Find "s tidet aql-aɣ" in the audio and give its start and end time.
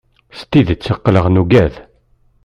0.37-1.25